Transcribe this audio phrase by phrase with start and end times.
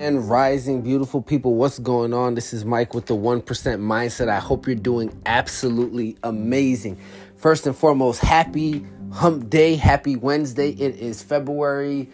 [0.00, 2.34] And rising beautiful people, what's going on?
[2.34, 4.30] This is Mike with the 1% Mindset.
[4.30, 6.96] I hope you're doing absolutely amazing.
[7.36, 10.70] First and foremost, happy hump day, happy Wednesday.
[10.70, 12.08] It is February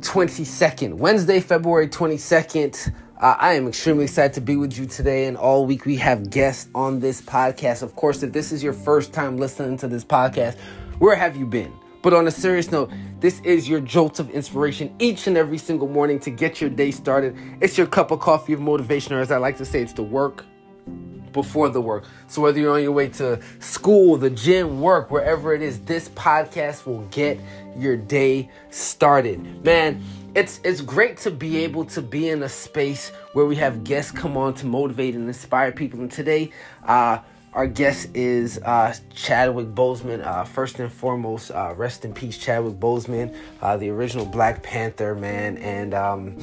[0.00, 0.98] 22nd.
[0.98, 2.92] Wednesday, February 22nd.
[3.18, 5.86] Uh, I am extremely excited to be with you today and all week.
[5.86, 7.82] We have guests on this podcast.
[7.82, 10.58] Of course, if this is your first time listening to this podcast,
[10.98, 11.72] where have you been?
[12.02, 12.90] But on a serious note,
[13.20, 16.90] this is your jolt of inspiration each and every single morning to get your day
[16.90, 17.36] started.
[17.60, 20.02] It's your cup of coffee of motivation, or as I like to say, it's the
[20.02, 20.44] work
[21.32, 22.04] before the work.
[22.26, 26.08] So whether you're on your way to school, the gym, work, wherever it is, this
[26.10, 27.38] podcast will get
[27.76, 29.64] your day started.
[29.64, 30.02] Man,
[30.34, 34.10] it's it's great to be able to be in a space where we have guests
[34.10, 36.00] come on to motivate and inspire people.
[36.00, 36.50] And today,
[36.84, 37.18] uh,
[37.52, 40.24] our guest is uh, Chadwick Boseman.
[40.24, 45.14] Uh, first and foremost, uh, rest in peace, Chadwick Boseman, uh, the original Black Panther
[45.14, 46.38] man, and um,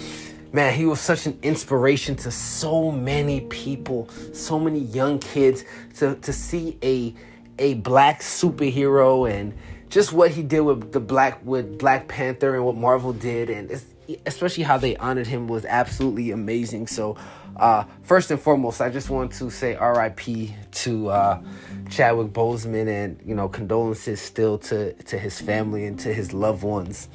[0.53, 5.63] man, he was such an inspiration to so many people, so many young kids.
[5.95, 7.13] To to see a
[7.57, 9.53] a black superhero and
[9.89, 13.81] just what he did with the black with Black Panther and what Marvel did, and
[14.25, 16.87] especially how they honored him was absolutely amazing.
[16.87, 17.17] So,
[17.55, 20.55] uh, first and foremost, I just want to say R.I.P.
[20.71, 21.41] to uh,
[21.89, 26.63] Chadwick Boseman, and you know condolences still to to his family and to his loved
[26.63, 27.09] ones.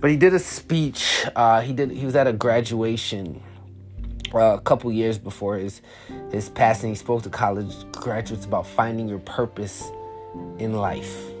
[0.00, 1.26] But he did a speech.
[1.36, 1.90] Uh, he did.
[1.90, 3.42] He was at a graduation.
[4.34, 5.80] Uh, a couple years before his
[6.30, 9.90] his passing, he spoke to college graduates about finding your purpose
[10.58, 11.32] in life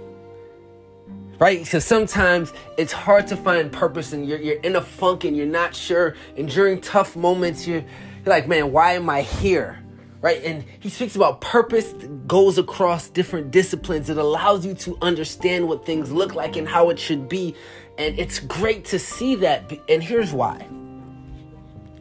[1.38, 1.62] right?
[1.62, 5.46] Because sometimes it's hard to find purpose and you're, you're in a funk and you're
[5.46, 6.16] not sure.
[6.36, 7.86] And during tough moments, you're, you're
[8.26, 9.82] like, man, why am I here?
[10.20, 10.42] Right?
[10.42, 11.92] And he speaks about purpose
[12.26, 14.10] goes across different disciplines.
[14.10, 17.54] It allows you to understand what things look like and how it should be.
[17.98, 19.72] And it's great to see that.
[19.88, 20.66] And here's why.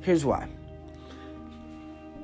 [0.01, 0.49] Here's why.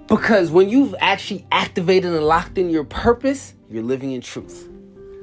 [0.07, 4.67] Because when you've actually activated and locked in your purpose, you're living in truth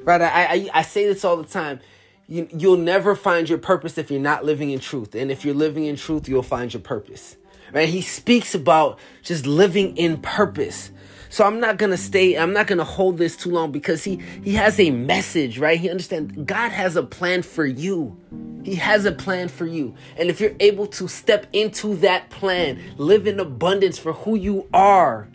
[0.03, 0.21] right?
[0.21, 1.79] I, I, I say this all the time.
[2.27, 5.15] You, you'll never find your purpose if you're not living in truth.
[5.15, 7.37] And if you're living in truth, you'll find your purpose.
[7.73, 7.89] Right?
[7.89, 10.91] He speaks about just living in purpose.
[11.31, 14.55] So I'm not gonna stay, I'm not gonna hold this too long because he he
[14.55, 15.79] has a message, right?
[15.79, 18.17] He understands God has a plan for you.
[18.65, 19.95] He has a plan for you.
[20.17, 24.67] And if you're able to step into that plan, live in abundance for who you
[24.73, 25.29] are,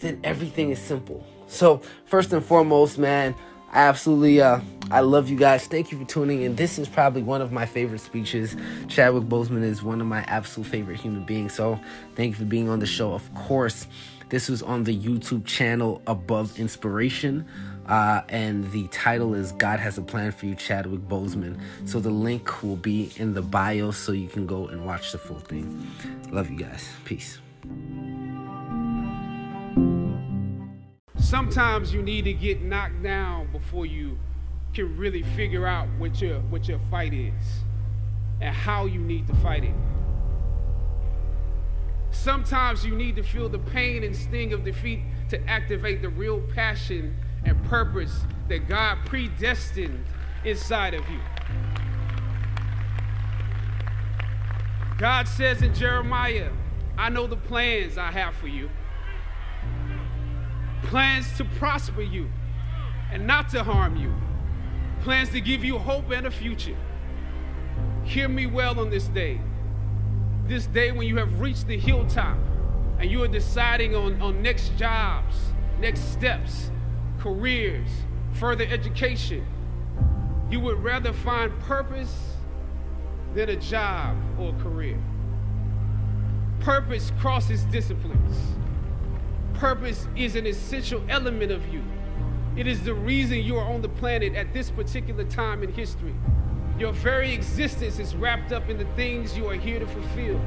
[0.00, 1.26] then everything is simple.
[1.52, 3.34] So, first and foremost, man,
[3.72, 5.66] I absolutely uh, I love you guys.
[5.66, 6.56] Thank you for tuning in.
[6.56, 8.56] This is probably one of my favorite speeches.
[8.88, 11.52] Chadwick Boseman is one of my absolute favorite human beings.
[11.52, 11.78] So,
[12.16, 13.12] thank you for being on the show.
[13.12, 13.86] Of course,
[14.30, 17.46] this was on the YouTube channel Above Inspiration.
[17.86, 21.60] Uh, and the title is God Has a Plan for You, Chadwick Boseman.
[21.84, 25.18] So the link will be in the bio so you can go and watch the
[25.18, 25.90] full thing.
[26.30, 26.88] Love you guys.
[27.04, 27.40] Peace.
[31.22, 34.18] Sometimes you need to get knocked down before you
[34.74, 37.32] can really figure out what your what your fight is
[38.40, 39.74] and how you need to fight it.
[42.10, 45.00] Sometimes you need to feel the pain and sting of defeat
[45.30, 50.04] to activate the real passion and purpose that God predestined
[50.44, 51.20] inside of you.
[54.98, 56.50] God says in Jeremiah,
[56.98, 58.68] I know the plans I have for you
[60.82, 62.28] plans to prosper you
[63.10, 64.12] and not to harm you,
[65.02, 66.76] plans to give you hope and a future.
[68.04, 69.40] Hear me well on this day.
[70.46, 72.36] This day when you have reached the hilltop
[72.98, 75.36] and you are deciding on, on next jobs,
[75.80, 76.70] next steps,
[77.18, 77.88] careers,
[78.32, 79.46] further education.
[80.50, 82.34] You would rather find purpose
[83.34, 84.98] than a job or a career.
[86.60, 88.36] Purpose crosses disciplines
[89.62, 91.84] purpose is an essential element of you.
[92.56, 96.16] It is the reason you are on the planet at this particular time in history.
[96.80, 100.38] Your very existence is wrapped up in the things you are here to fulfill.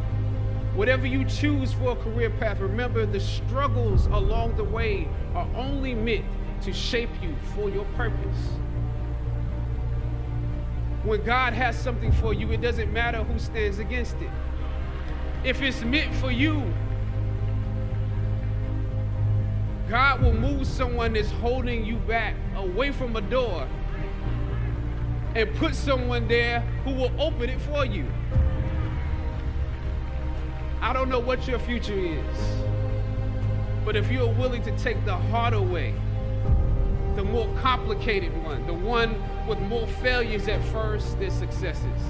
[0.74, 5.96] Whatever you choose for a career path, remember the struggles along the way are only
[5.96, 6.26] meant
[6.64, 8.50] to shape you for your purpose.
[11.06, 14.32] When God has something for you, it doesn't matter who stands against it.
[15.46, 16.70] If it's meant for you,
[19.90, 23.68] God will move someone that's holding you back away from a door
[25.36, 28.08] and put someone there who will open it for you.
[30.82, 32.38] I don't know what your future is,
[33.84, 35.94] but if you're willing to take the harder way,
[37.16, 42.02] the more complicated one, the one with more failures at first than successes,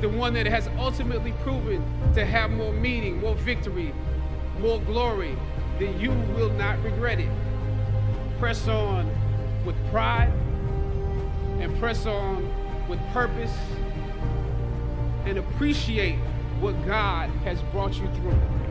[0.00, 1.84] the one that has ultimately proven
[2.14, 3.92] to have more meaning, more victory,
[4.60, 5.36] more glory,
[5.78, 7.30] then you will not regret it.
[8.38, 9.10] Press on
[9.64, 10.32] with pride
[11.60, 12.48] and press on
[12.88, 13.54] with purpose
[15.24, 16.18] and appreciate
[16.60, 18.67] what God has brought you through.